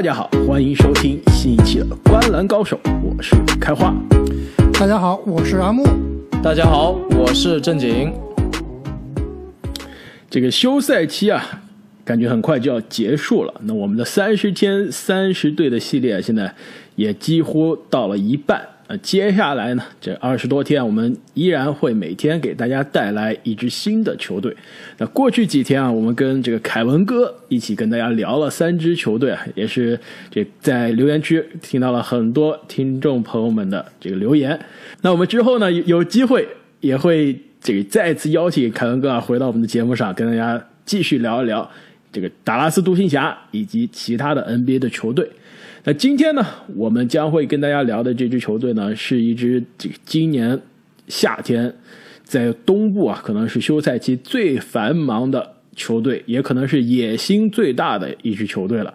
[0.00, 3.94] 大家好，欢迎收听新一期的《观篮高手》，我是开花。
[4.72, 5.84] 大家好，我是阿木。
[6.42, 8.10] 大家好，我是正经。
[10.30, 11.44] 这个休赛期啊，
[12.02, 13.52] 感觉很快就要结束了。
[13.64, 16.50] 那我们的三十天三十队的系列现在
[16.96, 18.66] 也几乎到了一半。
[18.90, 24.52] 呃，接下来呢，这二十多天，我们依然会每天给大家带来一支新的球队。
[24.98, 29.96] 那过去几天啊，我们跟这个凯文哥一起跟大家聊了三支球队啊，也是
[30.28, 34.58] 这在留言区听到了很多听众朋友们的这个留言。
[35.02, 36.48] 那我们之后呢，有机会
[36.80, 41.70] 也会这个再次邀请凯文哥啊回到我们的节目上，跟大家继续聊一聊
[42.10, 45.30] 这个达拉斯独行侠以及其他的 NBA 的球队。
[45.84, 49.64] 那今天呢，我们将会跟大家聊的这支球队呢，是一支
[50.04, 50.60] 今年
[51.08, 51.74] 夏天
[52.22, 58.94] 在东部啊，可能是休赛期最繁忙的球队，也可能是野心最大的一支球队了，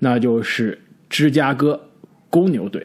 [0.00, 0.76] 那就是
[1.08, 1.88] 芝加哥
[2.30, 2.84] 公牛队。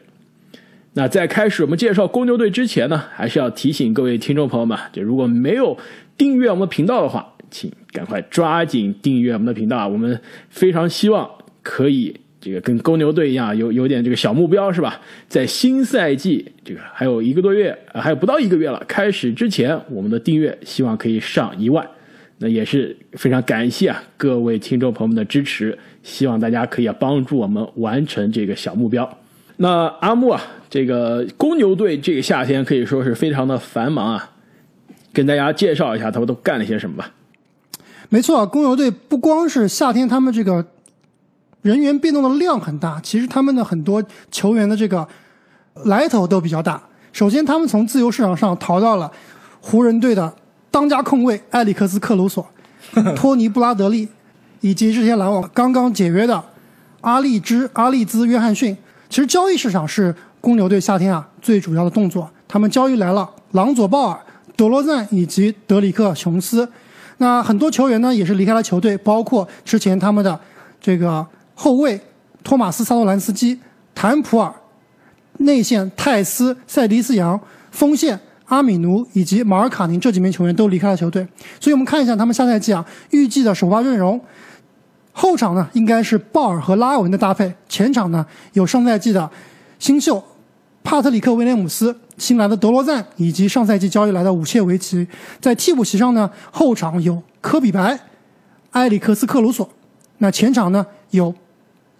[0.92, 5.76] 那在开始我们介绍公牛队之前呢，还是要提醒各位听众朋友们，就如果没有
[6.16, 9.88] 订阅我们频道的话，请赶快抓紧订阅我们的频道啊！
[9.88, 11.28] 我们非常希望
[11.62, 12.20] 可以。
[12.40, 14.98] 这个跟公牛队一样，有有点这个小目标是吧？
[15.28, 21.86] 在新赛季这个还有一个多月，还有不到一个月了，开始之前，我们的订阅希望可以上一万，
[22.38, 29.18] 那也是非常感谢啊各位听众朋友们的支持，希望大家可以帮助我们完成这个小目标。
[29.58, 34.30] 那阿木啊，这个公牛队这个夏天可以说是非常的繁忙啊，
[35.12, 37.12] 跟大家介绍一下他们都干了些什么吧。
[38.08, 40.64] 没错，公牛队不光是夏天，他们这个。
[41.62, 45.06] 人员变动的量很大，其实他们的很多球员的这个
[45.84, 46.80] 来头都比较大。
[47.12, 49.10] 首先，他们从自由市场上淘到了
[49.60, 50.32] 湖人队的
[50.70, 52.46] 当家控卫埃里克斯·克鲁索、
[53.14, 54.08] 托尼·布拉德利，
[54.60, 56.42] 以及之前篮网刚刚解约的
[57.02, 58.74] 阿利兹、阿利兹·约翰逊。
[59.10, 62.30] 其实交易市场是公牛队夏天啊最主要的动作。
[62.48, 64.18] 他们交易来了朗佐·鲍尔、
[64.56, 66.66] 德罗赞以及德里克·琼斯。
[67.18, 70.40] 那很多球员呢也是离开了球队，包括之前他们的
[70.80, 71.26] 这个。
[71.62, 72.00] 后卫
[72.42, 73.60] 托马斯·萨托兰斯基、
[73.94, 74.50] 坦普尔，
[75.40, 77.38] 内线泰斯、塞迪斯扬，
[77.70, 81.28] 锋线阿米奴以及马尔卡宁这几名球员都离开了球队。
[81.60, 84.18] 所以我们看一下他们下赛季啊预计的首发阵容。
[85.12, 89.30] 后场呢应该是鲍尔和拉文的搭配，前场呢有上赛季的
[89.78, 90.24] 新秀
[90.82, 95.06] 帕特里克·威廉姆斯、新来的德罗赞以及上赛季交易来的武切维奇。
[95.42, 98.00] 在替补席上呢，后场有科比白、
[98.70, 99.68] 埃里克斯·克鲁索，
[100.16, 101.34] 那前场呢有。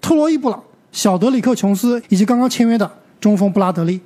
[0.00, 0.62] 特洛伊·布朗、
[0.93, 2.91] 小德里克·琼斯以及刚刚签约的
[3.21, 4.00] 中锋布拉德利。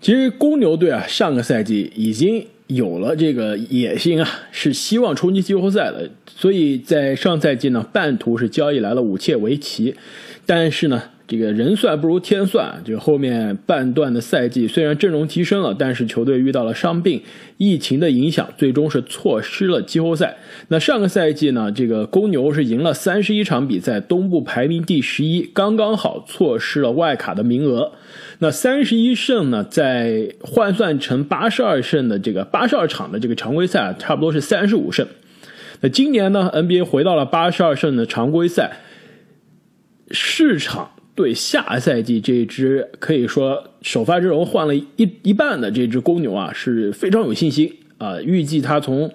[0.00, 6.10] 其实公牛队啊，上个赛季已经有了这个野心啊，是希望冲击季后赛的。
[6.26, 9.94] 所以在上赛季呢，半途是交易来了武切维奇，
[10.46, 11.02] 但是呢。
[11.28, 17.20] 这个人算不如天算，就后面半段的赛季，虽然阵容提升了，但是球队遇到了伤病、
[17.56, 20.36] 疫情的影响，最终是错失了季后赛。
[20.68, 27.90] 那上个赛季呢，这个公牛是赢了三十一场比赛，东部排名第十一，刚刚好错失了外卡的名额。
[28.38, 35.04] 那三十一胜呢，在换算成八十二胜的这个八十二场的这个常规赛，差不多是三十五胜。
[35.80, 38.78] 那今年呢，NBA 回到了八十二胜的常规赛，
[40.10, 40.90] 市场。
[41.14, 48.20] 对下赛季这支可以说首发阵容换了一一半的这支公牛啊，是非常有信心啊。
[48.20, 49.10] 预计他从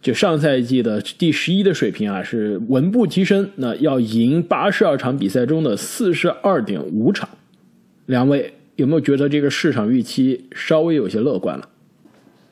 [0.00, 3.50] 就上赛季的第十一的水平啊，是稳步提升。
[3.56, 7.28] 那要赢八十二场比赛中的四十二点五场。
[8.06, 11.68] 两位有没有觉得这个市场预期稍微有些乐观了？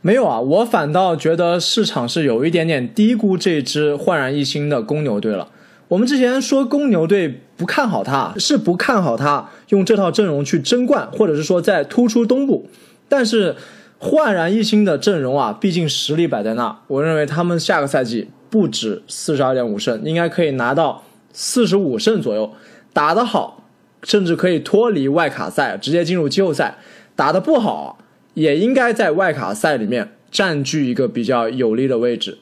[0.00, 5.52] 没有啊，我反倒觉得市场是有一点点低估这支焕然一新的公牛队了。
[5.88, 12.68] 我们之前说公牛队不看好他，是不看好他用这套阵容去争冠，或者是说在突出东部。
[13.08, 13.56] 但是
[13.98, 21.02] 焕然一新的阵容啊，毕竟实力摆在那，我认为他们下个赛季不止四十二点五胜，应该可以拿到
[21.32, 22.52] 四十五胜左右。
[22.92, 23.64] 打得好，
[24.02, 26.78] 甚至可以脱离外卡赛，直接进入季后赛；
[27.16, 27.98] 打得不好，
[28.34, 32.36] 也应该在外卡赛里面占据一个比较有利的位置。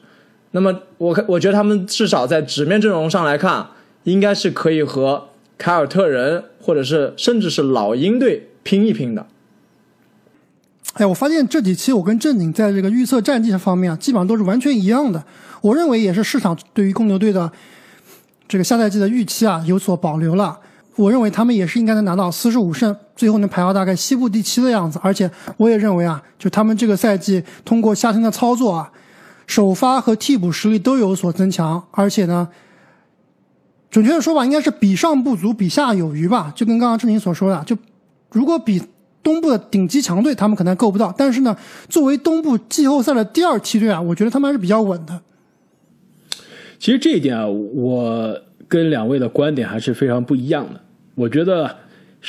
[0.51, 3.67] 那么我看，我觉得他们至少在纸面阵容上来看，
[4.03, 5.27] 应该是可以和
[5.57, 9.27] 凯尔特人或者是甚至是老鹰队拼一拼的。
[10.93, 15.23] 哎，我发现这几期我跟正经在这个预测战绩方面啊，基本上都是完全一样的。
[15.61, 17.51] 我认为也是市场对于公牛队的
[18.47, 20.57] 这个下赛季的预期啊有所保留了。
[20.95, 24.99] 我认为他们也是应该能拿到四十五胜，最后能排到大概西部第七的样子。
[25.03, 28.89] 而且我也认为啊，就他们这个赛季通过夏天的操作啊。
[29.47, 32.49] 首发和替补实力都有所增强，而且呢，
[33.89, 36.53] 准确的说法应该是比上不足，比下有余吧。
[36.55, 37.75] 就跟刚刚志宁所说的，就
[38.29, 38.81] 如果比
[39.23, 41.13] 东部的顶级强队，他们可能够不到。
[41.17, 41.57] 但是呢，
[41.89, 45.21] 作为东部季后赛的第二梯队啊，我觉得他们还是比较稳的。
[46.77, 50.81] 其实这一点啊，我跟两位的观点还是非常不一样的。
[51.15, 51.75] 我觉得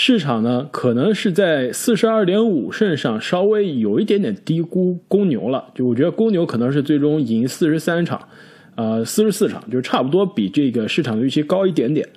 [0.01, 5.65] 市场呢，可能是在四十二点五胜上稍微有一点点低估公牛了。
[5.75, 8.29] 就我觉得公牛可能是最终赢四十三场，
[8.77, 12.09] 呃，四十四场，就差不多比这个市场预期高一点点。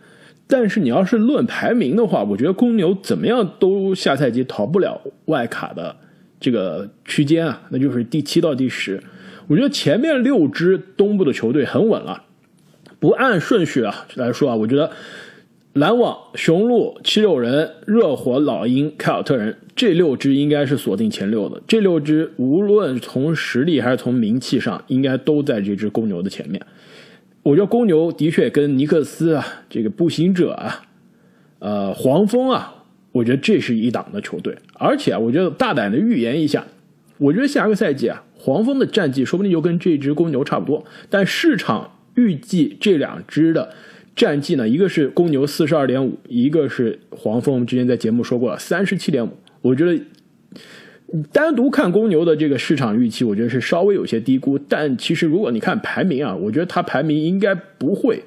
[0.46, 5.96] 但是你要是论排名的话，我觉得公牛怎么样都下赛季逃不了外卡的
[6.40, 9.02] 这个区间啊，那就是第七到第十。
[9.48, 12.26] 我觉得前面六支东部的球队很稳了，
[13.00, 14.92] 不按顺序啊来说啊，我觉得
[15.74, 21.62] 篮网、雄鹿、七六人、热火、老鹰、凯尔特人这六支应该是锁定前六的。
[21.66, 26.62] 这六支无论从实力还是从名气上，应该都在这支公牛的前面。
[27.42, 30.84] 我觉得公牛的确跟尼克斯啊、这个步行者啊、
[31.60, 32.84] 呃黄蜂啊，
[33.14, 34.54] 我觉得这是一档的球队。
[34.74, 36.68] 而且啊，我觉得大胆的预言一下，
[37.18, 40.86] 我觉得下个赛季啊，黄蜂的战绩说不定就跟这支公牛差不多。
[41.10, 43.74] 但市场预计这两支的
[44.16, 47.54] 战绩呢，一个是公牛四十二点五，一个是黄蜂。
[47.54, 49.30] 我们之前在节目说过了，三十七点五。
[49.62, 50.04] 我觉得。
[51.30, 54.58] 单独看公牛的这个市场预期，我觉得是稍微有些低估。
[54.58, 58.24] 但其实如果你看排名啊，我觉得它排名应该不会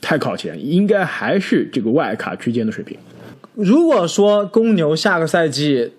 [0.00, 2.98] 太靠前，应该还是这个外卡区间的水平。
[3.54, 5.92] 如果说公牛下个赛季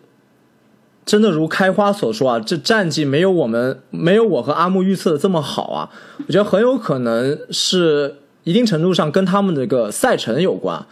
[1.06, 5.89] 真的如开花所说啊，这战绩没有我们没有我和阿木预测的这么好啊，
[6.28, 8.16] 我觉得很有可能是
[8.48, 10.86] 一定程度上跟他们这个赛程有关，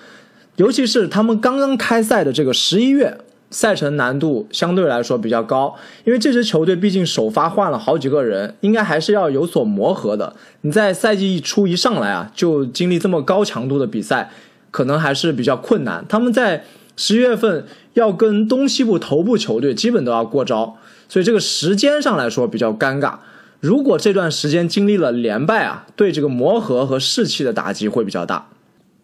[0.57, 3.17] 尤其是他们刚刚开赛的这个十一月。
[3.51, 5.73] 赛程难度相对来说比较高，
[6.03, 10.35] 因为这支球队毕竟首发换了好几个人，应该还是要有所磨合的。
[10.61, 14.29] 你在赛季一出一上来啊，就经历这么高强度的比赛，
[14.71, 16.03] 可能还是比较困难。
[16.09, 16.65] 他们在
[16.97, 20.75] 十一月份要跟东西部头部球队基本都要过招，
[21.07, 23.13] 所以这个时间上来说比较尴尬。
[23.65, 28.49] 如果这段时间经历了连败啊，对这个磨合和士气的打击会比较大。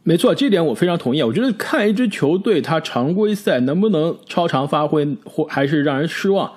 [0.04, 1.24] 没错，这点我非常同意。
[1.24, 6.52] 我觉得看一支球队，他常规赛能不能超常发挥，或还是让人失望。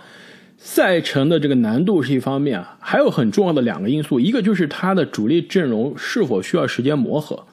[0.58, 7.44] 赛程的这个难度是一方面啊，还有很重要的两个因素，一个就是他的主力阵容是否需要时间磨合，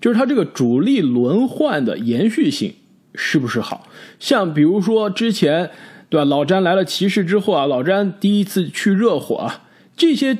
[0.00, 2.74] 就是他这个主力轮换的延续性
[3.14, 3.86] 是不是好。
[4.18, 5.70] 像比如说之前，
[6.08, 6.24] 对吧？
[6.24, 9.62] 老詹来了骑士之后啊，老詹第一次去热火啊，
[9.96, 10.36] 这些。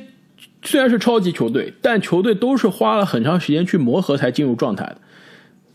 [0.65, 4.97] 虽然是超级球队，但球队都是花了很长时间去磨合才进入状态的。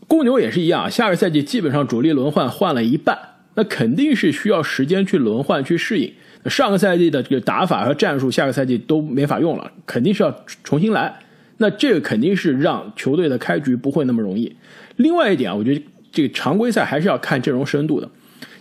[0.07, 3.15] 公牛也是一样，下个赛季基本上主力轮换换了一半，
[3.53, 6.11] 那肯定是需要时间去轮换去适应。
[6.47, 11.19] 上个赛季的这个打法和战术，下个赛季都没法用了，肯定是要重新来。
[11.57, 14.55] 那这个肯定是让球队的开局不会那么容易。
[14.95, 18.09] 另外一点啊，我觉得这个常规赛还是要看阵容深度的。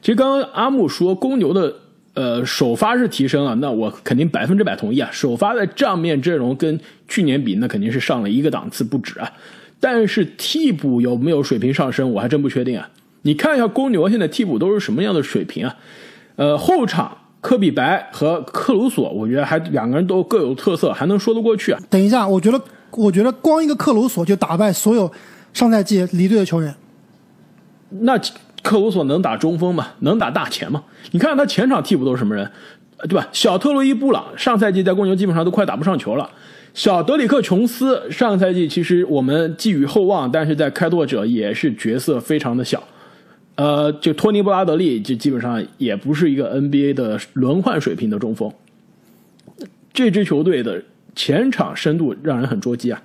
[0.03, 1.75] 其实刚刚阿木说公牛的。
[2.19, 5.09] 呃，首发是提升了，那我肯定百分之百同意啊。
[5.12, 9.32] 首发的账面阵容跟去年比，那肯定是上了一个档次不止啊。
[9.79, 12.91] 但是替补有没有水平上升，我还真不确定啊。
[13.23, 15.76] 你看一下公牛现在替补都是什么样的水平啊？
[16.34, 21.81] 呃，后场科比白和克鲁索，我觉得还两个人都各有特色，还能说得过去啊。
[21.89, 22.60] 等一下，我觉得，
[22.91, 25.08] 我觉得光一个克鲁索就打败所有
[25.55, 26.75] 上赛季离队的球员。
[27.91, 28.20] 那。
[28.62, 29.88] 克鲁索能打中锋吗？
[30.00, 30.82] 能打大前吗？
[31.12, 32.50] 你看他前场替补都是什么人，
[33.08, 33.29] 对吧？
[33.32, 36.29] 小特洛伊·布朗上赛季在公牛基本上都快打不上球了。
[36.74, 42.82] 小德里克·琼斯上赛季其实我们寄予厚望，但是在开拓者也是角色非常的小。
[43.56, 48.53] 呃，就托尼·布拉德利就基本上也不是一个 NBA 的轮换水平的中锋。
[49.93, 50.81] 这支球队的
[51.17, 53.03] 前场深度让人很捉急啊。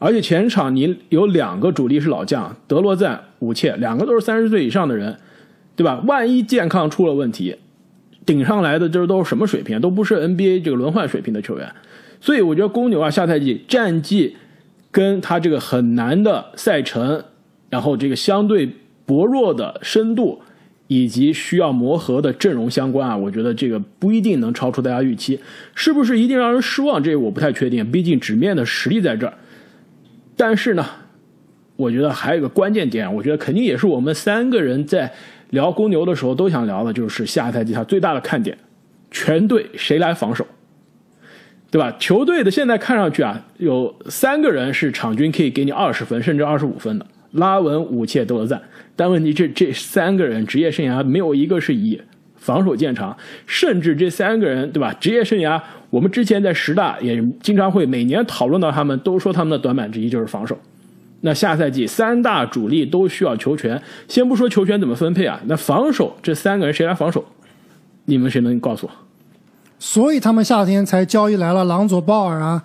[0.00, 5.14] 而且前场你有两个主力是老将，德罗赞、武切，两个都是三十岁以上的人，
[5.76, 6.02] 对吧？
[6.06, 7.56] 万一健康出了问题，
[8.24, 9.78] 顶上来的这都是什么水平？
[9.78, 11.70] 都不是 NBA 这个轮换水平的球员。
[12.18, 14.36] 所以我觉得公牛啊，下赛季战绩
[14.90, 17.22] 跟他这个很难的赛程，
[17.68, 18.70] 然后这个相对
[19.04, 20.40] 薄弱的深度，
[20.86, 25.38] 以及需要磨合的阵容相关啊，我觉得这个不一定能超出大家预期。
[25.74, 27.02] 是不是一定让人失望？
[27.02, 27.92] 这个我不太确定。
[27.92, 29.34] 毕竟纸面的实力在这儿。
[30.40, 30.86] 但是呢，
[31.76, 35.12] 我觉得还有一个关键点，我觉得肯定也是我们三个人在
[35.50, 38.56] 聊公牛的时候都想聊的，就是下一赛季他最大的看点，
[39.10, 40.46] 全队谁来防守，
[41.70, 41.94] 对吧？
[42.00, 48.62] 球队的现在看上去啊，有三个人是场均可以给你二十分甚至二十五分的，拉文、武切、德罗赞。
[48.96, 52.00] 但问题这这三个人职业生涯没有一个是以
[52.50, 53.16] 防守见长，
[53.46, 54.92] 甚至这三个人，对吧？
[54.94, 55.60] 职业生涯。
[55.88, 60.58] 我们之前在十大也经常会每年讨论到他们，都说他们的短板之一就是防守。
[61.20, 67.24] 那下赛季三大主力都需要球权，先不说球权怎么分配啊，那防守这三个人谁来防守？
[68.06, 68.92] 你们谁能告诉我？
[69.78, 72.64] 所以他们夏天才交易来了朗佐鲍尔啊，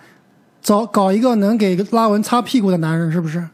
[0.60, 3.46] 找搞一个能给拉文擦屁股的男人，是不是？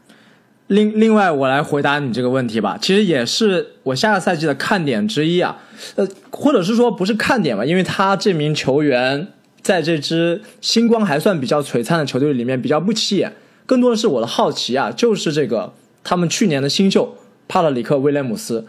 [0.67, 2.77] 另另外，我来回答你这个问题吧。
[2.81, 5.57] 其实也是我下个赛季的看点之一啊，
[5.95, 9.27] 呃，或者是说不是看点吧，因为他这名球员
[9.61, 13.33] 在这支星光还算比较璀璨的球队里面比较不起眼，
[13.65, 17.17] 更多的是我的好奇啊，就是这个他们去年的新秀
[17.47, 18.65] 帕特里克威廉姆斯，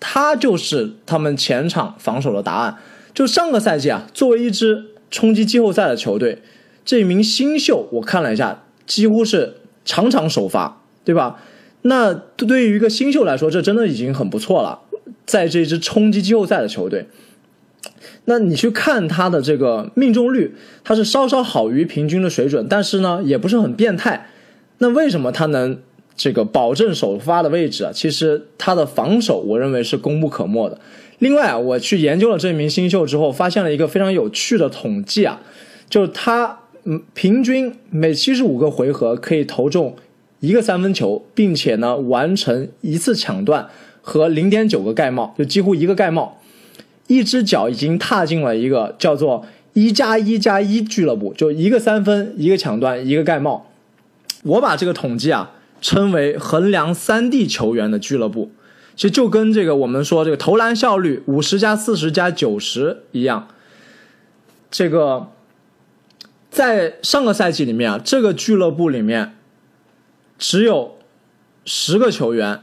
[0.00, 2.78] 他就是他们前场防守的答案。
[3.12, 6.40] 就上个赛季啊，作为一支冲击季后赛的球队，
[6.84, 10.79] 这名新秀我看了一下，几乎是场场首发。
[11.04, 11.40] 对吧？
[11.82, 14.80] 那对于一个新秀来说，这真的已经很不错了。
[15.24, 17.06] 在这支冲击季后赛的球队，
[18.24, 20.54] 那你去看他的这个命中率，
[20.84, 24.28] 他是稍稍好于平均的水准，但是呢，也不是很变态。
[24.78, 25.78] 那为什么他能
[26.16, 27.92] 这个保证首发的位置啊？
[27.94, 30.78] 其实他的防守，我认为是功不可没的。
[31.18, 35.40] 另外啊，我去研究了这名新秀之后，发现了一个非常有趣的统计啊，
[35.88, 39.96] 就是他嗯，平均每七十五个回合可以投中。
[40.40, 43.68] 一个三分球，并且呢完成一次抢断
[44.00, 46.40] 和零点九个盖帽，就几乎一个盖帽，
[47.08, 49.44] 一只脚已经踏进了一个叫做
[49.74, 53.70] 一加一加一俱乐部，就一个三分，一个抢断，一个盖帽。
[54.42, 58.50] 我把这个统计啊称为衡量三 D 球员的俱乐部，
[58.96, 63.48] 其实就跟这个我们说这个投篮效率五十加四十加九十一样。
[64.70, 65.28] 这个
[66.50, 69.34] 在上个赛季里面啊，这个俱乐部里面。
[70.40, 70.96] 只有
[71.66, 72.62] 十个球员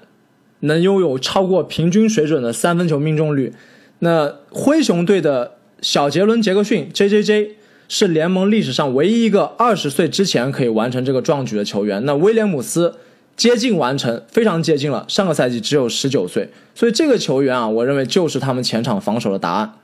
[0.62, 3.53] 能拥有超过平均水准的三分球命中率。
[4.00, 7.55] 那灰熊队的小杰伦·杰克逊 （J.J.J.）
[7.88, 12.03] 是联盟历史上唯一一个二十岁之前可以完成这个壮举的球员。
[12.03, 12.96] 那威廉姆斯
[13.36, 15.05] 接近完成，非常接近了。
[15.07, 19.75] 上个赛季只有十九岁，所以这个球员啊，我认为就是他们前场防守的答案，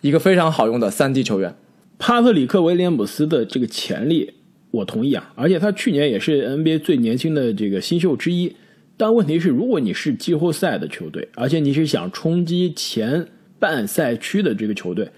[0.00, 1.54] 一个非常好用的三 D 球员。
[1.98, 4.34] 帕特里克·威廉姆斯的这个潜力。
[4.70, 8.54] 我同意啊，而且他去年也是 NBA 最年轻的这个新秀之一。
[8.96, 13.28] 但问题是，如果你是季后赛的球队，而且你是想冲击前
[13.60, 15.08] 半赛区的这个球队，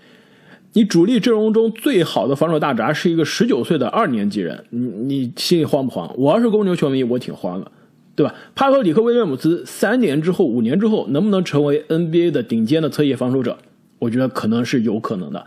[0.75, 6.15] 你主力阵容中最好的防守大闸是一个十九岁的二年级人，你你心里慌不慌？
[6.19, 7.73] 我要是公牛球迷，我挺慌的，
[8.15, 8.35] 对吧？
[8.55, 13.57] 帕特里克·威廉姆斯三年之后、五年之后能不能成为 NBA 的顶尖的侧翼防守者？
[13.99, 15.47] 我觉得可能是有可能的，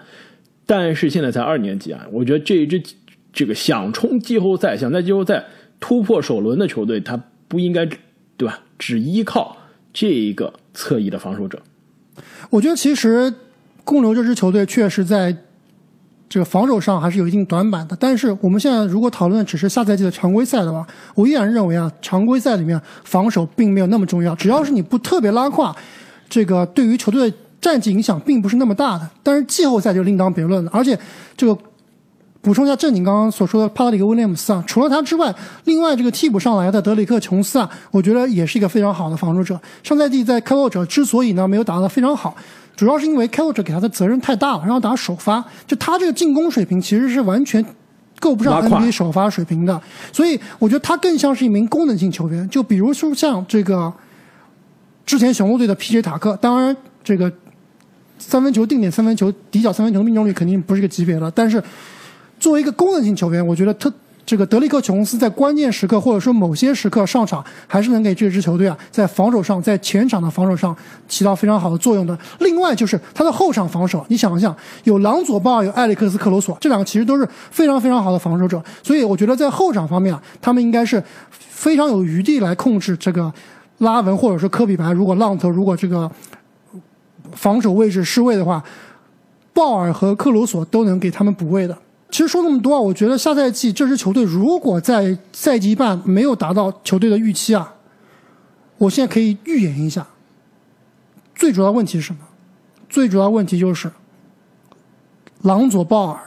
[0.65, 2.81] 但是现在才二年级啊，我觉得这一支。
[3.33, 5.43] 这个想冲季后赛、想在季后赛
[5.79, 7.83] 突破首轮的球队，他不应该，
[8.37, 8.59] 对吧？
[8.77, 9.57] 只依靠
[9.91, 11.59] 这一个侧翼的防守者。
[12.51, 13.33] 我觉得其实
[13.83, 15.35] 公牛这支球队确实在
[16.29, 17.97] 这个防守上还是有一定短板的。
[17.99, 20.85] 但是我们现在如果讨论只是下赛季的常规赛的话，
[21.15, 24.35] 我依然认为啊，常规赛里面防守并没有那么重要。
[24.35, 25.75] 只要是你不特别拉胯，
[26.29, 29.09] 这个对于球队的战绩影响并不是那么大的。
[29.23, 30.97] 但是季后赛就另当别论了，而且
[31.35, 31.57] 这个。
[32.43, 35.33] 补充一下正经刚刚所说的帕特里克威廉姆斯啊，除了他之外，
[35.63, 39.57] 另外这个替补上来的德里克琼斯啊，我觉得也是一个非常好的防守者。
[39.81, 42.35] 上赛季在开拓者之所以呢没有打得非常好，
[42.75, 47.65] 主要是因为开拓者给他的责任太大了，让他打首发，就他这个进攻水平其实是完全
[48.19, 49.81] 够不上 NBA 首发水平的。
[50.11, 52.49] 所以我觉得他更像是一名功能性球员。
[52.49, 53.93] 就比如说像这个
[55.05, 57.31] 之前雄鹿队的 PJ 塔克，当然这个
[58.19, 61.63] 三分球定点三分球底角三分球命中率肯定不是个级别了，但是。
[62.43, 63.89] 作为一个功能性球员，我觉得特
[64.25, 70.75] 这个德里克琼斯在关键时刻或者说某些时刻上场，还是能给这支球队啊在防守上，在前场的防守上
[71.07, 72.17] 起到非常好的作用的。
[72.39, 78.61] 另外就是他的后场防守，你想一想，有朗佐鲍尔，有艾里克斯克罗索，这两个其实都是非常非常好的防守者。
[78.83, 83.31] 所以我觉得在后场方面啊，他们应该是非常有余地来控制这个
[83.77, 84.91] 拉文或者说科比白。
[84.91, 86.11] 如果浪头如果这个
[87.31, 88.61] 防守位置失位的话，
[89.53, 91.77] 鲍尔和克罗索都能给他们补位的。
[92.13, 97.73] 其实说那么多啊，我觉得下赛季这支球队如果在赛季一半没有达到球队的预期啊，
[98.77, 100.05] 我现在可以预言一下，
[101.33, 102.19] 最主要问题是什么？
[102.87, 103.91] 最主要问题就是
[105.41, 106.19] 朗佐鲍尔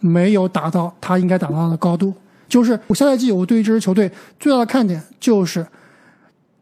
[0.00, 2.14] 没有达到他应该达到的高度。
[2.48, 5.66] 就是我下赛季我对于这支球队最大的看点就是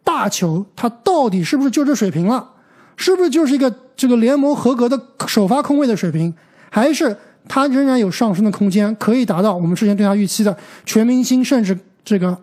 [0.03, 2.51] 大球，他到底是不是就这水平了？
[2.97, 6.35] 是不是就是一个这个联盟合格的首发控卫的水平？
[6.71, 7.17] 还是？
[7.49, 12.37] 他仍然有上升的空间，可以达到我们之前对他预期的全明星，甚至这个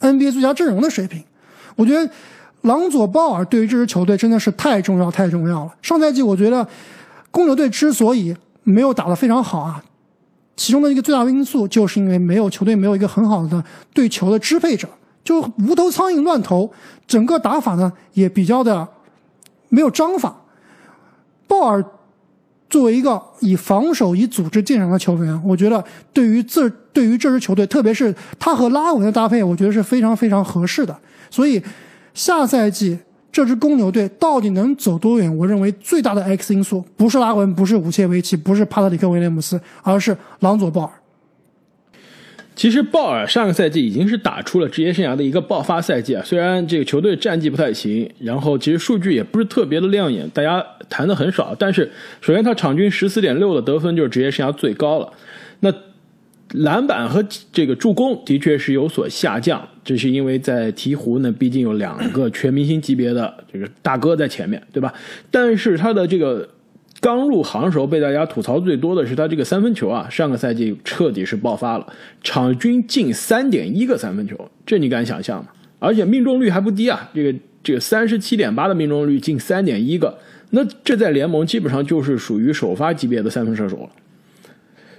[0.00, 1.22] NBA 最佳阵容的水平。
[1.74, 2.10] 我觉得
[2.62, 5.74] 朗佐鲍尔对于这支球队真的是太重要、太重要了。
[5.82, 6.66] 上赛季我觉得
[7.30, 9.82] 公牛队之所以没有打得非常好啊，
[10.56, 14.88] 其中的一个最大的因素，就是因为没有球队没有一个很好的对球的支配者，
[15.22, 16.72] 就无头苍蝇乱投，
[17.06, 18.88] 整个打法呢也比较的
[19.68, 20.34] 没有章法。
[21.46, 21.84] 鲍尔
[22.68, 30.96] 作为一个以防守、以组织见长的球员，我觉得对于这对于这支球队，特别是他和拉文的搭配，我觉得是非常非常合适的。
[31.30, 31.62] 所以
[32.14, 32.98] 下赛季。
[33.32, 35.36] 这支公牛队到底能走多远？
[35.36, 40.90] 我认为最大的 X 因素不是拉文，不是武切维奇，不是帕特里克威廉姆斯，而是朗佐鲍尔。
[42.56, 51.54] 其实鲍尔上个赛季已经是打出了职业生涯的一个爆发赛季啊，虽然这个球队战绩不太行，然后其实数据也不是特别的亮眼，大家谈的很少。
[51.56, 51.88] 但是
[52.20, 55.12] 首先他场均十四点六的得分就是职业生涯最高了，
[55.60, 55.72] 那。
[56.50, 57.22] 篮板和
[57.52, 64.94] 这个助攻的确是有所下降，这是因为在鹈鹕呢，毕竟有两个全明星级别的这个大哥在前面，对吧？
[65.28, 66.48] 但是他的这个
[67.06, 71.86] 刚入行时候被大家吐槽最多的是他这个三分球啊，上个赛季彻底是爆发了，
[72.20, 74.36] 场均进三点一个三分球，
[74.66, 75.50] 这你敢想象吗？
[75.78, 80.18] 而且命中率还不低啊，这个这个三十七点八的命中率，进三点一个，
[80.50, 83.90] 那这在联盟基本上就是属于首发级别的三分射手了。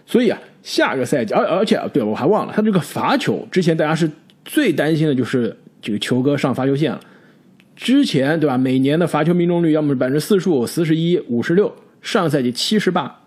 [0.06, 4.10] 所以啊，下个赛季，而而且，对我还忘了，他这个罚球，之前大家是
[4.46, 7.02] 最担心的就是这个球哥上罚球线了。
[7.76, 13.20] 之前对吧，每年的罚球命中率要么是百分之四十五、四十一、五十六，上赛季七十八，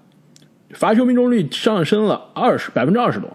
[0.71, 3.29] 罚球命中率上升了二十百分之二十多。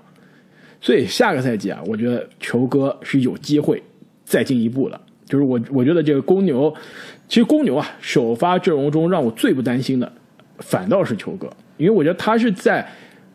[0.81, 3.81] 所以下个赛季啊，我觉得球哥是有机会
[4.23, 4.99] 再进一步的。
[5.25, 6.73] 就是我我觉得这个公牛，
[7.27, 10.11] 其实公牛啊，首发阵容中让我最不担心的，
[10.59, 12.87] 反倒是球哥，因为我觉得他是在。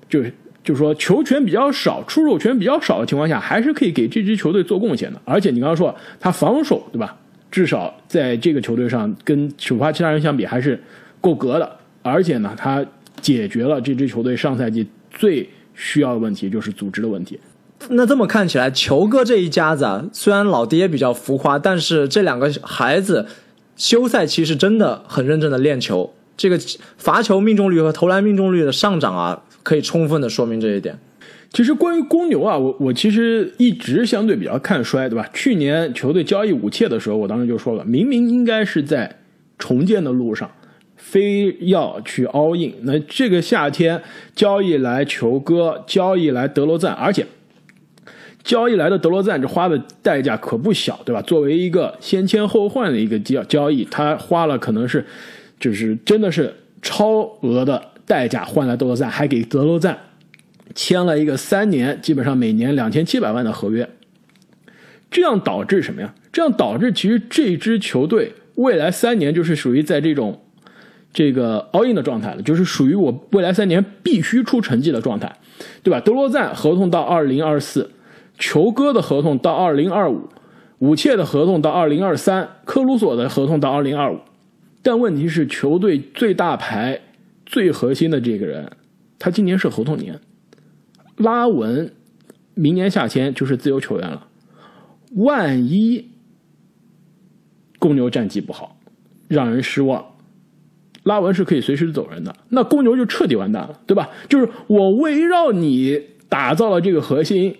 [0.09, 0.33] 就是
[0.64, 5.23] 就是说，球权比较少、出手权比较少的情况下，还是可以给这支球队做贡献的。
[5.25, 7.16] 而且你刚刚说他防守，对吧？
[7.49, 10.83] 至少在这个球队上跟首发其他人相比还是
[11.21, 11.76] 够格的。
[12.02, 12.85] 而且呢，他
[13.21, 17.39] 解决了这支球队上赛季最需要的问题，就是组织的问题。
[17.89, 23.26] 那这么看起来，球哥这一家子啊，虽然老爹比较浮夸，但是这两个孩子
[23.76, 26.13] 休赛期是真的很认真的练球。
[26.36, 26.58] 这个
[26.97, 29.43] 罚球命中率和投篮命中率的上涨啊。
[29.63, 30.99] 可以充分的说明这一点。
[31.52, 35.28] 其实关于公牛啊，我我其实一直相对比较看衰，对吧？
[35.34, 39.19] 去年球队交易武切的时候，我当时就说了，明明应该是在
[39.58, 40.50] 重建的路上，
[41.00, 42.73] 非要去 all in。
[42.82, 44.00] 那这个夏天
[44.34, 47.26] 交易来球哥，交易来德罗赞，而且
[48.45, 51.21] 交易来的德罗赞这花的代价可不小，对吧？
[51.23, 55.04] 作为一个先签后换的一个交交易，他花了可能是
[55.58, 57.82] 就是真的是超额的。
[58.06, 59.97] 代价换来德罗赞，还给德罗赞
[60.75, 63.89] 签了一个三年，基本上每年两千七百万的合约。
[65.13, 66.13] 这样导致什么呀？
[66.32, 70.43] 这样导致其实这支球队未来三年就是属于在这种
[71.12, 75.36] 这个 all in 的状态了，就是属于我未来三年必须出成绩的状态，
[75.82, 76.00] 对吧？
[76.00, 77.90] 德罗赞合同到二零二四，
[78.38, 80.28] 球哥的合同到二零二五，
[80.78, 84.18] 武切的合同到二零二三，科鲁索的合同到二零二五。
[84.82, 87.00] 但问题是，球队最大牌。
[87.46, 88.70] 最核心的这个人，
[89.18, 90.20] 他今年是合同年，
[91.16, 91.92] 拉文
[92.54, 94.28] 明年夏天就是自由球员了。
[95.16, 96.12] 万一
[97.80, 98.76] 公牛战绩不好，
[99.26, 100.09] 让人失望，
[101.04, 104.08] 拉文是可以随时走人的，那公牛就彻底完蛋了，对吧？
[104.28, 107.54] 就是我围绕你打造了这个核心，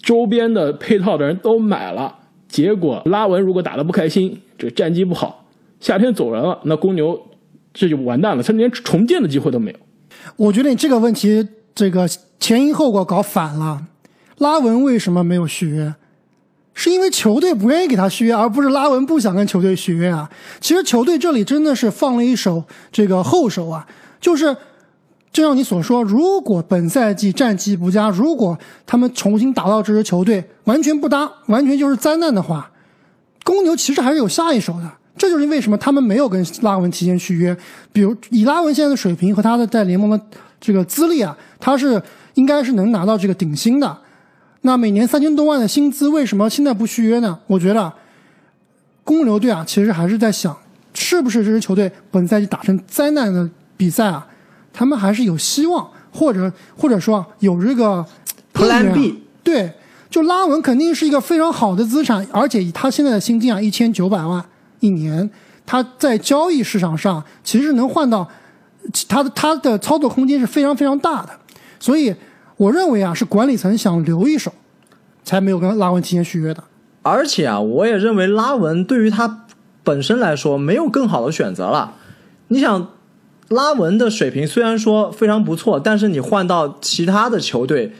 [0.00, 2.14] 周边的配套的人都买了，
[2.48, 5.46] 结果拉文如果打的不开心，这个战绩不好，
[5.80, 7.26] 夏天走人了，那公牛。
[7.72, 9.78] 这就完蛋了，他连重建的机会都没有。
[10.34, 12.04] 我觉得你这个问题，这个
[12.40, 13.86] 前因后果搞反了。
[14.38, 15.94] 拉文为什么没有续约？
[16.72, 20.30] 是因为球队不愿意给他续约，而不是拉文不想跟球队续约啊。
[20.60, 23.86] 其实球队这里真的是放了一手这个后手啊，
[24.20, 24.56] 就是
[25.32, 32.70] 就像你所说，如果本赛季战绩不佳，如果他们重新打造这支球队完全不搭，完全就是灾难的话，
[33.44, 34.90] 公牛其实还是有下一手的。
[35.18, 37.54] 这就是为什么他们没有跟拉文提前续约。
[37.92, 40.20] 比如以拉文现在的水平和他的在联盟的
[40.58, 42.00] 这个资历啊，他是
[42.34, 43.98] 应该是能拿到这个顶薪的。
[44.62, 47.38] 那每年三千多万的薪资，为什么现在不续约呢？
[47.46, 47.92] 我觉得
[49.04, 50.56] 公牛队啊，其实还是在想，
[50.94, 54.26] 是不是这支球队本赛季打成灾难的比赛啊，
[54.72, 58.04] 他们还是有希望，或者或者说有这个
[58.52, 59.22] Plan B。
[59.42, 59.72] 对，
[60.10, 64.44] 就拉文肯定是一个非常好的资产，而且以他现在的薪金啊，一千九百万。
[64.80, 65.28] 一年，
[65.66, 68.26] 他在交易市场上其实能换到
[69.08, 71.30] 他的他的操作空间是非常非常大的，
[71.78, 72.14] 所以
[72.60, 74.52] 我认为啊，是管理层想留一手，
[75.24, 76.62] 才没有跟拉文提前续约的。
[77.00, 79.46] 而且啊，我也认为拉文对于他
[79.82, 81.94] 本身来说没有更好的选择了。
[82.48, 82.90] 你想，
[83.48, 87.94] 拉文的水平虽然说非常不错，但是你换到其他的球队，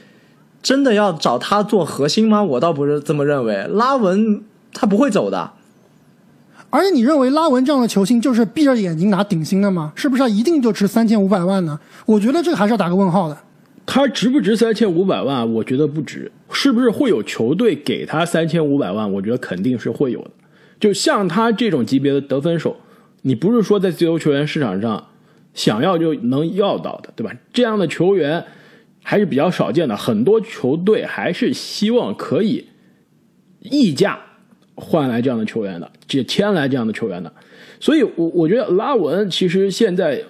[0.61, 2.43] 真的要找他做核心吗？
[2.43, 3.65] 我倒不是这么认为。
[3.67, 5.53] 拉文他不会走的。
[6.69, 9.91] 而且你认为拉文这样的球星就是闭着眼睛拿顶薪的吗？
[9.95, 11.79] 是不是一定就值三千五百万呢？
[12.05, 13.35] 我觉得这个还是要打个问号的。
[13.85, 15.53] 他值不值三千五百万？
[15.53, 16.31] 我觉得不值。
[16.51, 19.11] 是不是会有球队给他三千五百万？
[19.11, 20.31] 我觉得肯定是会有的。
[20.79, 22.75] 就像他这种级别的得分手，
[23.21, 25.07] 你不是说在自由球员市场上
[25.53, 27.33] 想要就能要到的，对吧？
[27.53, 28.43] 这样的球员
[29.03, 29.95] 还是比较少见的。
[29.95, 32.67] 很多球队还是希望可以
[33.59, 34.19] 溢价。
[34.73, 37.31] 换来这样的球员的，这签来这样的球员的，
[37.79, 40.23] 所以，我我觉得拉文其实现在，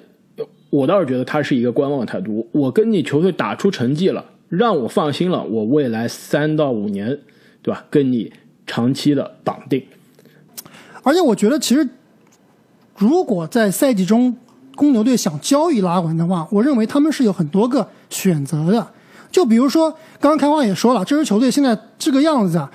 [0.72, 2.50] 我倒是觉得他是一个观望态度。
[2.52, 7.20] 我跟你球队打出成绩了，让我放心了，我未来三到五年，
[7.62, 7.86] 对吧？
[7.92, 8.34] 跟你
[8.66, 9.84] 长期的绑定。
[11.04, 11.88] 而且我觉得，其实
[12.96, 14.36] 如果在赛季中
[14.76, 18.88] 公牛队想交易拉文的话，我认为他们是有很多个选择的。
[19.30, 22.72] 就比如说，刚刚开花也说了，这支球队现在这个样子啊。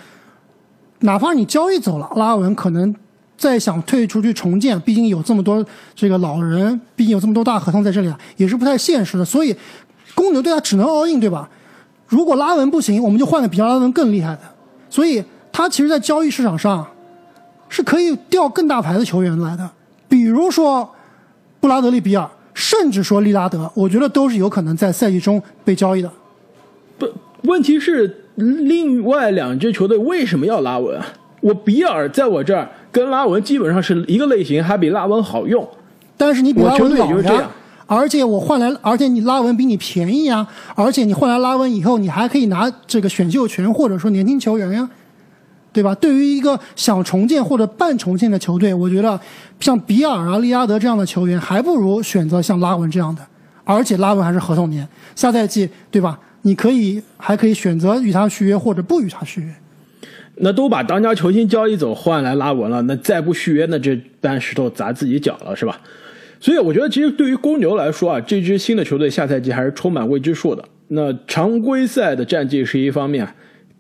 [1.01, 2.95] 哪怕你交易走了，拉文可能
[3.37, 9.25] 再想退出去重建，毕竟有这么多这个老人，毕竟有这么多大合同在这里啊，也是不太现实的。
[9.25, 9.55] 所以，
[10.15, 11.49] 公牛队他只能 all in，对吧？
[12.07, 14.41] 如果拉文不行，我们就换个比拉文更厉害的。
[14.89, 15.23] 所以，
[15.53, 16.87] 他其实，在交易市场上
[17.69, 19.69] 是可以调更大牌的球员来的，
[20.09, 20.89] 比如说
[21.61, 26.11] 布拉德利比尔，甚至说利拉德，我觉得都是有可能在赛季中被交易的。
[26.99, 27.07] 不，
[27.43, 28.23] 问题是。
[28.39, 31.01] 另外两支球队为什么要拉文？
[31.41, 35.69] 我比尔在我这儿跟拉文基本上是一个类型，还比拉文好用。
[36.17, 37.51] 但是你比拉文老呀，
[37.85, 44.89] 而且我换来，而且你拉文比你便宜啊，而且你换来拉文以后，你还可以拿这个选秀权或者说年轻球员呀，
[45.75, 45.95] 对吧？
[45.97, 49.21] 对于一个想重建或者半重建的球队，我觉得
[49.61, 53.21] 像比尔啊、利拉德这样的球员，还不如选择像拉文这样的，
[53.65, 56.19] 而且拉文还是合同年，下赛季对吧？
[56.41, 59.55] 你可以还可以选择与他续约或者不与他续约，
[60.37, 65.81] 那都把当家球星交易走换来拉文了，那再不续约，那这搬石头砸自己脚了，是吧？
[66.41, 70.63] 所以我觉得，其实对于公牛来说啊，这支新的球队下赛季还是充满未知数的。
[70.89, 73.27] 那常规赛的战绩是一方面，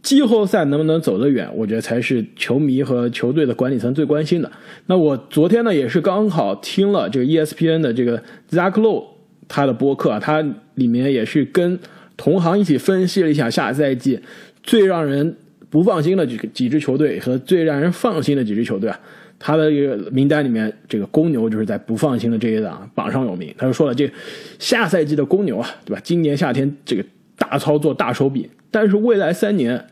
[0.02, 4.50] 季后赛能不能走得远，我觉得才是球迷和球队的管理层最关心的。
[4.86, 9.04] 那我昨天呢，也是刚好听了这个 ESPN 的这个 Zach Lowe
[9.46, 10.42] 他的播客，他
[10.74, 11.78] 里面也是跟。
[12.18, 14.18] 同行一起分析了一下下赛季
[14.62, 15.36] 最让人
[15.76, 18.98] 不放心的几几支球队和最让人放心的几支球队啊，
[19.38, 23.54] 他的这个名单里面，这个公牛就是在不放心的这一档榜上有名。
[23.58, 24.10] 他就说了，这
[24.58, 26.00] 下赛季的公牛啊，对吧？
[26.02, 27.04] 今年夏天这个
[27.36, 29.88] 大操作、大手笔，但是未来三年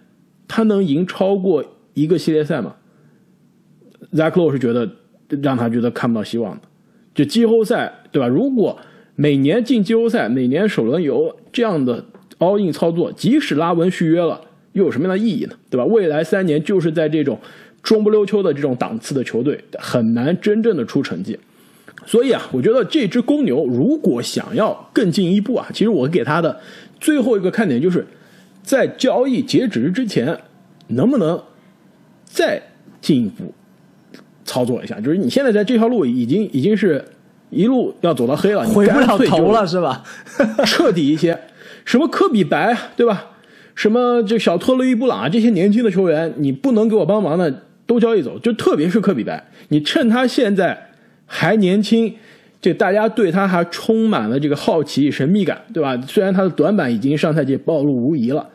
[0.49, 2.77] 他能赢超过一个系列赛吗
[4.15, 4.91] ？Zach Lowe 是觉得
[5.43, 6.63] 让他觉得看不到希望的，
[7.15, 8.27] 就季后赛，对吧？
[8.27, 8.79] 如果
[9.17, 12.07] 每年进季后赛，每年首轮游这样的。
[12.41, 14.41] all in 操作，即使拉文续约了，
[14.75, 15.55] 又有什么样的意义呢？
[15.69, 15.85] 对吧？
[15.87, 17.37] 未来三年就是在这种
[17.83, 21.39] 中不溜秋的这种档次的球队，很难真正的出成绩。
[22.07, 26.61] 所以啊，我觉得这支公牛如果想要更进一步啊，其实我给他的
[27.01, 28.07] 最后一个看点就是
[28.63, 30.39] 在交易截止之前，
[30.89, 31.43] 能不能
[32.25, 32.61] 再
[33.01, 33.55] 进一步
[34.45, 35.01] 操作一下？
[35.01, 37.03] 就是你现在在这条路已经已经是
[37.49, 40.03] 一路要走到黑了，你回不了头了，是吧？
[40.67, 41.39] 彻底一些。
[41.87, 43.31] 什么科比白对吧？
[43.75, 48.39] 什么这小特雷伊布朗啊，这些年轻的球员，你不能给我帮忙的都交易走。
[48.39, 50.91] 就特别是科比白，你趁他现在
[51.27, 52.15] 还年轻，
[52.61, 56.01] 这大家对他还充满了这个好奇神秘感，对吧？
[56.07, 58.49] 虽然他的短板已经上赛季暴露无遗了，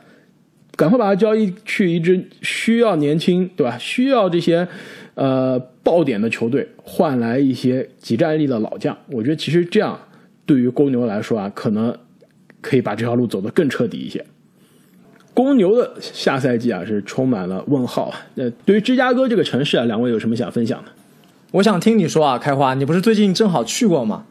[0.75, 3.77] 赶快把他交易去一支需要年轻，对吧？
[3.77, 4.67] 需要这些
[5.15, 8.97] 呃爆点的球队，换来一些几战力的老将。
[9.11, 9.99] 我觉得其实这样
[10.45, 11.93] 对于公牛来说啊，可能。
[12.61, 14.21] 可以把这条路走得更彻底一些。
[15.39, 18.19] 公牛的下赛季啊是充满了问号啊。
[18.35, 20.91] 那对于芝加哥这个城市啊，两位有什么想分享的？
[21.51, 24.25] 我想听你说啊，开花，你不是最近正好去过吗？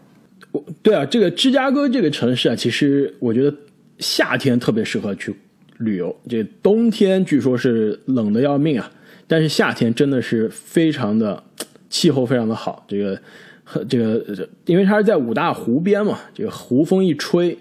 [0.52, 3.56] 我对啊，这个芝加哥这个城市啊，其实我觉得
[4.00, 5.34] 夏天特别适合去
[5.78, 6.14] 旅游。
[6.28, 8.90] 这冬天据说是冷的要命啊，
[9.26, 11.42] 但是夏天真的是非常的
[11.88, 12.84] 气候非常的好。
[12.86, 13.18] 这个
[13.64, 17.56] 和这个，因为它是在五大湖边嘛，这个湖风一吹。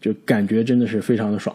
[0.00, 1.54] 就感觉真的是非常的爽，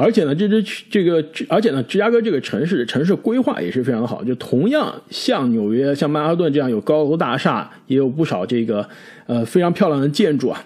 [0.00, 4.22] 而且呢，这支这个，而且呢，芝加哥这个城市的城市规划也是非常的好。
[4.22, 8.88] 就同样像纽约、像曼哈顿这样有高楼大厦，也有不少这个
[9.26, 10.64] 呃非常漂亮的建筑啊。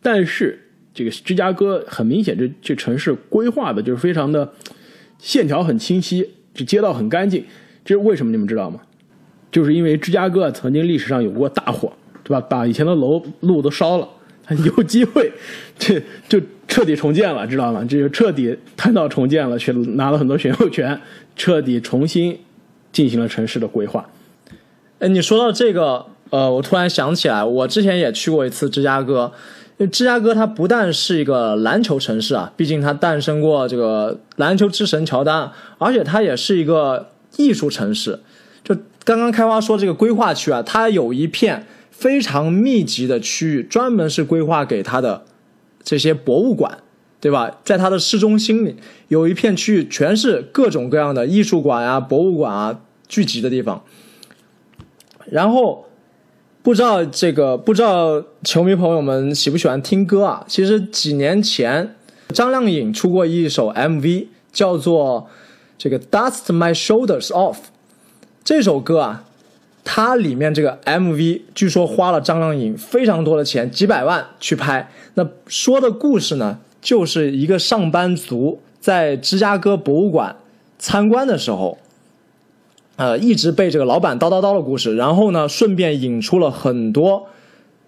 [0.00, 0.58] 但是
[0.94, 4.50] 这个芝加哥很明显，这这城市规划的就是非常的
[5.18, 7.44] 线条很清晰，这街道很干净。
[7.84, 8.32] 这是为什么？
[8.32, 8.80] 你们知道吗？
[9.52, 12.40] 就是因为芝加哥曾经历史上有过大火，对吧？
[12.40, 14.08] 把以前的楼路都烧了，
[14.48, 15.32] 有机会
[15.78, 17.84] 这就彻底重建了，知道吗？
[17.88, 21.00] 这就彻底谈到重建了，去拿了很多选秀权，
[21.36, 22.38] 彻底重新
[22.92, 24.08] 进行了城市的规划。
[24.98, 29.32] 哎，你说到这个，呃，我突然想起来，我之前也去过一次芝加哥。
[29.90, 38.20] 芝加哥它不但是一个篮球城市啊，毕竟它诞生过这个篮球之神乔丹，而且它也是一个艺术城市。
[38.62, 45.24] 就刚刚开花说这个规划区啊，它有一片非常密集的区域，专门是规划给它的
[45.82, 46.78] 这些博物馆，
[47.20, 47.58] 对吧？
[47.64, 48.76] 在它的市中心里
[49.08, 53.82] 有一片区域，全是各种各样的艺术馆啊、博物馆啊聚集的地方。
[55.30, 55.86] 然后。
[56.64, 60.42] 不知道这个，不知道球迷朋友们喜不喜欢听歌啊？
[60.48, 61.94] 其实几年前，
[62.30, 65.28] 张靓颖出过一首 MV，叫做
[65.76, 67.56] 《这个 Dust My Shoulders Off》。
[68.42, 69.24] 这首歌啊，
[69.84, 74.90] 它里面这个 MV 据说花了张靓颖非常多的钱，几百万去拍。
[75.14, 80.36] 那说的故事呢，就是一个上班族在芝加哥博物馆
[80.78, 81.78] 参观的时候。
[82.96, 87.26] 呃，一直被这个老板叨叨叨的故事，然后呢，顺便引出了很多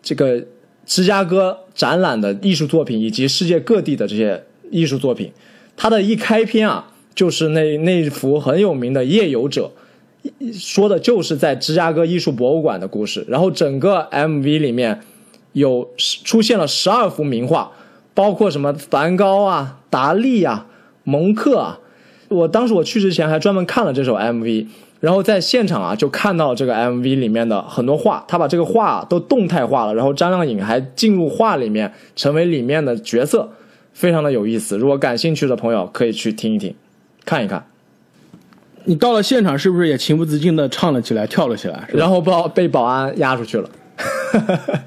[0.02, 0.44] 这个
[0.84, 5.30] 芝加哥展览的艺术作品，以及世界各地的这些艺术作品。
[5.76, 9.70] 它的一开篇啊，就是那那幅很有名的《夜游者》，
[10.52, 13.24] 说的就是在芝加哥艺术博物馆的故事。
[13.28, 15.00] 然后整个 MV 里面
[15.52, 17.72] 有出现了十二幅名画，
[18.14, 20.66] 包括什么梵高啊、达利啊、
[21.04, 21.78] 蒙克啊。
[22.28, 24.66] 我当时我去之前还专门看了这首 MV。
[24.98, 33.50] 然后在现场啊，就看到这个 MV 里面的很多画，他把这个画都动态化了，然后张靓颖还进入画里面，成为里面的角色，
[33.92, 34.78] 非常的有意思。
[34.78, 36.74] 如果感兴趣的朋友可以去听一听，
[37.26, 37.66] 看一看。
[38.86, 41.86] 你到了现场是不是也情不自禁的唱了起来，跳了起来？
[41.92, 43.68] 然后被被保安押出去了。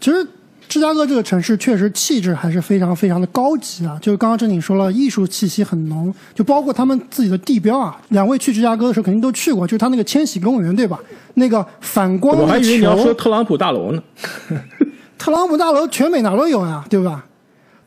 [0.00, 0.24] 其实。
[0.70, 3.98] 芝加哥这个城市确实气质还是非常非常的高级啊！
[4.00, 8.00] 就是刚刚正经说了，艺术气息很浓，就包括他们自己的地标啊。
[8.10, 10.96] 两位去芝加哥的时候肯定都去过，就是他那个千禧公园，对吧？
[11.34, 14.00] 那个反光的我还以为你要说特朗普大楼呢。
[15.18, 17.26] 特朗普大楼全美哪都有呀，对吧？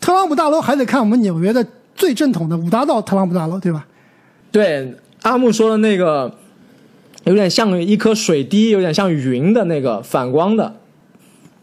[0.01, 3.85] 特朗普大楼还得看我们纽约的最正统的五大道特朗普大楼，对吧？
[4.53, 6.33] 对，阿木说的那个
[7.25, 10.75] 有点像一颗水滴，有点像云的那个反光的。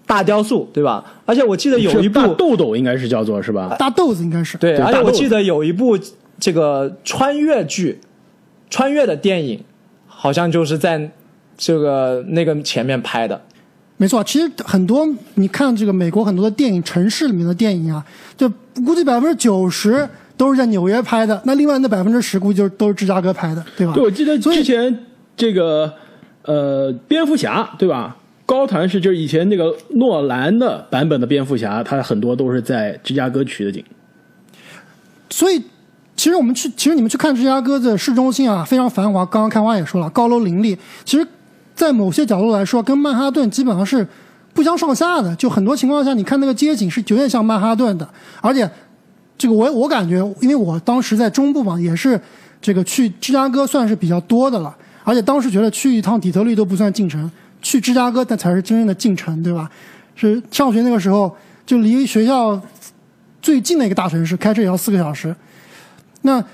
[0.07, 1.05] 大雕塑对吧？
[1.24, 3.76] 而且我记得有一部豆豆应该是叫做是吧？
[3.79, 5.96] 大豆子应该是对，而且我记得有一部
[6.40, 8.00] 这个穿越剧，
[8.68, 9.62] 穿越的电影，
[10.09, 11.09] 好像就是在
[11.57, 13.40] 这个那个前面拍的。
[13.98, 18.05] 没错，其实很多你看这个美国很多的电影，城市里面的电影啊，
[18.37, 18.50] 就
[18.85, 20.09] 估计百分之九十
[20.40, 23.92] 都是在纽约拍的，那另外那百分之十估计就是都是芝加哥拍的，对吧？
[23.92, 25.05] 对，我记得之前
[25.37, 25.92] 这个
[26.44, 28.16] 呃蝙蝠侠对吧？
[28.46, 33.85] 高谭是就是以前那个诺兰的版本的蝙蝠侠，它很多都是在芝加哥取的景。
[35.29, 35.62] 所以，
[36.16, 39.26] 其实我们去，其实你们去看芝加哥的市中心啊，非常繁华。
[39.26, 40.76] 刚刚开花也说了，高楼林立。
[41.05, 41.26] 其实，
[41.74, 44.05] 在某些角度来说，跟曼哈顿基本上是
[44.55, 45.37] 不相上下的。
[45.37, 48.09] 就很多情况下，你看那个街景是有点像曼哈顿的。
[48.40, 48.68] 而且，
[49.40, 52.20] 这个我我感觉，因为我当时在中部嘛，也是
[52.61, 54.76] 这个去芝加哥算是比较多的了。
[55.03, 57.31] 而且当时觉得去一趟底特律都不算进城。
[57.62, 59.70] 去芝加哥，那才是真正的进城，对吧？
[60.14, 62.61] 是上学那个时候，就离学校
[63.40, 65.35] 最近的一个大城市，开车也要四个小时。
[66.20, 66.44] 那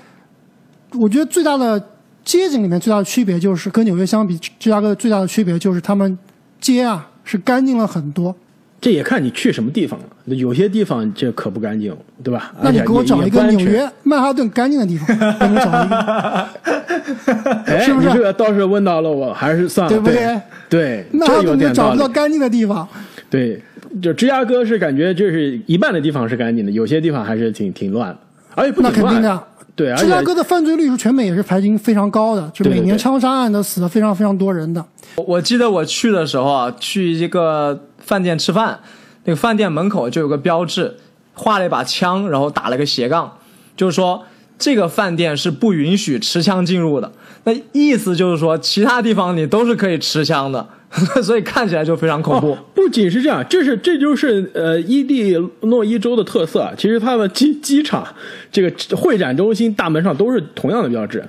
[0.93, 1.77] 我觉得最大的
[2.23, 6.17] 街景里面最大的区别，就是跟纽约相比，芝加哥最大的区别就是他们
[6.61, 8.33] 街啊是干净了很多。
[8.79, 12.53] 这也看你去什么地方了，有些地方这可不干净，对吧？
[12.61, 18.11] 那你给我找一个纽约曼哈顿干净的地方， 给我找一个，是不是？
[18.13, 20.39] 这个倒是问到了我，还是算了，对不对？
[20.69, 22.87] 对，曼哈顿找不到干净的地方。
[23.29, 23.59] 对，
[24.01, 28.17] 就芝加哥是感觉就是一半的地方是干净的，有些地方还是挺挺乱的，
[28.53, 29.43] 而且不那肯定的。
[29.77, 34.83] 对，芝加哥的犯罪率是全美也是排名非常高的，就每年枪杀案都死了非常非常多人的。
[35.15, 38.79] 我记得我去的时候啊，去一个饭店吃饭，
[39.25, 40.97] 那个饭店门口就有个标志，
[41.35, 43.37] 画了一把枪，然后打了个斜杠，
[43.75, 44.23] 就是说
[44.57, 47.11] 这个饭店是不允许持枪进入的。
[47.43, 50.67] 那意思就是说，其他地方你都是可以持枪的。
[51.21, 52.57] 所以看起来就非常恐怖。
[52.73, 56.71] 不仅是这样，这是这就是呃伊利诺伊州的特色。
[56.77, 58.07] 其实它的机机场、
[58.51, 61.23] 这个会展中心大门上都是同样的标志。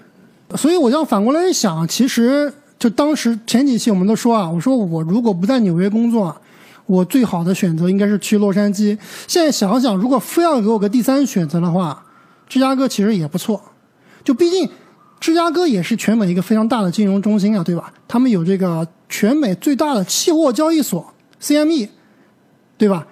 [0.55, 6.35] 所以我要反过来想，其实就当时前几期我们都说啊，我说我如果不在纽约工作，
[6.87, 8.97] 我最好的选择应该是去洛杉矶。
[9.27, 12.03] 现在想想，如果非要给我个第三选择的话，
[12.49, 13.61] 芝加哥其实也不错。
[14.25, 14.68] 就毕竟
[15.20, 17.92] 芝加哥也是全美一个非常大的金融中心啊，对吧？
[18.07, 21.88] 他们有这个全美最大的期货交易所 CME，
[22.76, 23.07] 对吧？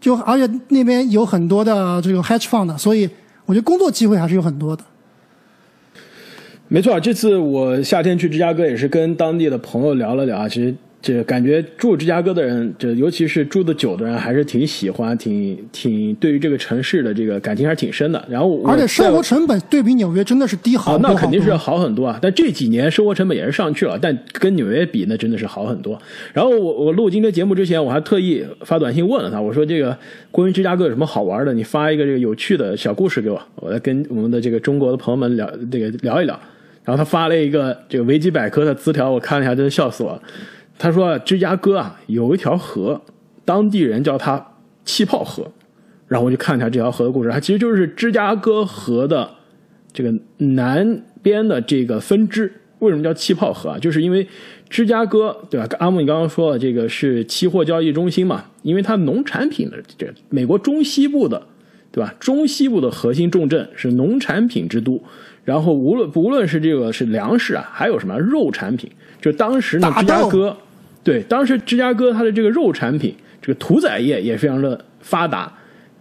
[0.00, 3.08] 就而且那边有很多的这个 hedge fund，所以
[3.44, 4.82] 我觉得工作机会还是有很多的。
[6.68, 10.74] 没错，这次我夏天去芝加哥也是跟当地的朋友聊了聊啊，其实。
[11.06, 18.20] 这感觉住芝加哥的人，这尤其是住的久的人，还是挺喜欢、挺挺对于这个城市的这个感情还是挺深的。
[18.28, 22.18] 然后，而且生活成本对比纽约真的是低好多，那肯定是要好很多啊。
[22.20, 25.96] 但这几年生活成本也是上去了，但跟纽约比，那真的是好很多。
[26.32, 29.96] 然后我我录今天节目之前，我还特意发短信问了他，我说这个
[30.32, 31.54] 关于芝加哥有什么好玩的？
[31.54, 36.36] 你发一个这个有趣的小故事给我，我来跟我们的这个中国的朋友们聊这个聊一聊。
[36.82, 40.22] 然后他发了一个这个维基百科的词条，我看了一下，真的笑死我了。
[40.78, 43.00] 他说：“芝加哥啊，有一条河，
[43.44, 45.50] 当地人叫它气泡河。
[46.06, 49.28] 然后我就看一下这条河的故事，它其实就是芝加哥河的
[49.92, 52.52] 这个南边的这个分支。
[52.78, 53.78] 为什么叫气泡河啊？
[53.78, 54.24] 就是因为
[54.68, 55.66] 芝加哥，对吧？
[55.78, 58.44] 阿木，你刚刚说了，这个是期货交易中心嘛？
[58.62, 61.42] 因为它农产品的这美国中西部的，
[61.90, 62.14] 对吧？
[62.20, 65.02] 中西部的核心重镇是农产品之都。
[65.42, 70.54] 然后无论无论是这个是粮食啊，还有什么肉产品，就当时呢，芝加哥。”
[71.06, 75.52] 对，当时芝加哥它的这个肉产品，这个屠宰业也非常的发达，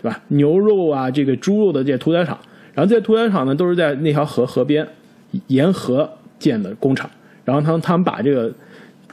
[0.01, 0.19] 对吧？
[0.29, 2.35] 牛肉啊，这个猪肉的这些屠宰场，
[2.73, 4.83] 然后这些屠宰场呢，都是在那条河河边
[5.45, 7.07] 沿河建的工厂，
[7.43, 8.51] 然后他们他们把这个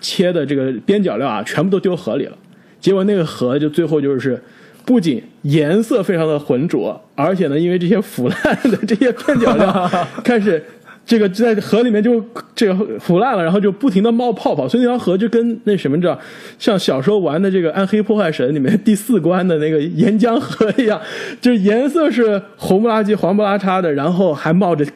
[0.01, 2.39] 切的这个边角料啊，全部都丢河里了，
[2.81, 4.43] 结果那个河就最后就是
[4.87, 9.91] 不仅颜色非常的浑浊，而且呢，因为这些腐烂的这些边角料
[10.25, 10.65] 开始。
[11.05, 16.19] 这个在河里面就这个腐烂了，然后就不停的冒泡泡，所以那条河就跟那什么知道，
[16.59, 21.01] 像小时候玩的这个《暗黑破坏神》里面第四关的那个岩浆河一样，
[21.41, 24.87] 就是颜色是红不拉几、黄不拉碴的，然后还冒着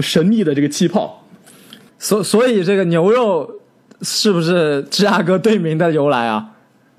[0.00, 1.26] 神秘的这个气泡。
[1.98, 3.48] 所所以这个牛肉
[4.00, 6.52] 是不是芝加哥队名的由来啊？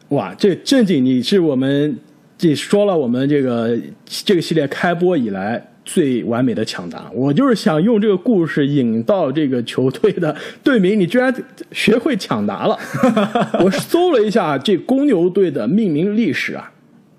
[0.09, 1.97] 哇，这正经你是我们
[2.37, 5.70] 这说了我们这个这个系列开播以来。
[5.83, 11.33] 最完美的抢答，我就是想用这个故事引到这个球队的队名，你居然
[11.71, 12.77] 学会抢答了。
[13.63, 16.71] 我搜了一下这公牛队的命名历史啊，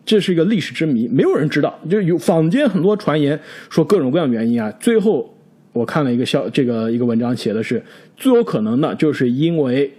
[0.06, 1.76] 这是一个历史之谜，没有人知道。
[1.90, 5.34] 就有坊间很多传言说各种各样原因啊，最后
[5.72, 7.82] 我看了一个消这个一个文章写的是
[8.16, 9.92] 最有可能的，就是因为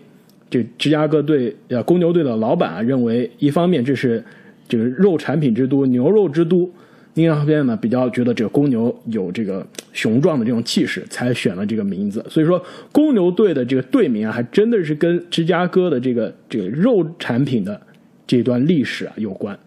[0.49, 4.23] 这芝加哥队呃公牛队的老板啊认为，一方面这是
[4.69, 6.71] 这个肉产品之都，牛肉之都。
[7.15, 12.25] 另一方面呢，比较觉得这个公牛有这个雄壮的这种气势，才选了这个名字。
[12.29, 17.79] 所以说，公牛队的这个队名啊，还真的是跟芝加哥的这个这个肉产品的
[18.25, 19.57] 这段历史啊有关。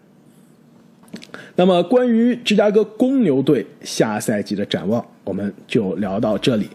[1.55, 6.67] 那么，关于芝加哥公牛队下赛季的展望，我们就聊到这里。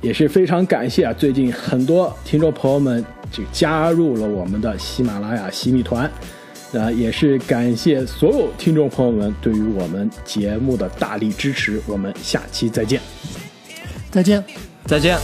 [0.00, 6.08] 也是非常感谢啊，最近很多听众朋友们就加入了我们的喜马拉雅洗米团。
[6.70, 13.00] 那也是感谢所有听众朋友们对于我们节目的大力支持，我们下期再见，
[14.10, 14.44] 再见，
[14.84, 15.18] 再见。